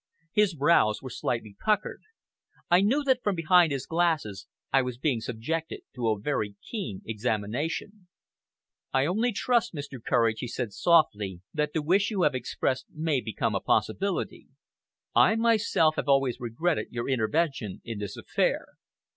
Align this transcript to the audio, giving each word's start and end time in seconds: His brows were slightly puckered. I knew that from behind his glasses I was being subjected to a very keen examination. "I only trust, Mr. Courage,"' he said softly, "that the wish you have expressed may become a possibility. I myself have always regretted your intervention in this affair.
His 0.31 0.55
brows 0.55 1.03
were 1.03 1.11
slightly 1.11 1.55
puckered. 1.63 2.01
I 2.71 2.81
knew 2.81 3.03
that 3.03 3.21
from 3.21 3.35
behind 3.35 3.71
his 3.71 3.85
glasses 3.85 4.47
I 4.73 4.81
was 4.81 4.97
being 4.97 5.21
subjected 5.21 5.81
to 5.93 6.07
a 6.09 6.19
very 6.19 6.55
keen 6.67 7.03
examination. 7.05 8.07
"I 8.91 9.05
only 9.05 9.31
trust, 9.31 9.75
Mr. 9.75 9.99
Courage,"' 10.03 10.39
he 10.39 10.47
said 10.47 10.73
softly, 10.73 11.41
"that 11.53 11.73
the 11.73 11.83
wish 11.83 12.09
you 12.09 12.23
have 12.23 12.33
expressed 12.33 12.87
may 12.91 13.21
become 13.21 13.53
a 13.53 13.59
possibility. 13.61 14.47
I 15.13 15.35
myself 15.35 15.97
have 15.97 16.07
always 16.09 16.39
regretted 16.39 16.87
your 16.89 17.07
intervention 17.07 17.83
in 17.85 17.99
this 17.99 18.17
affair. 18.17 18.69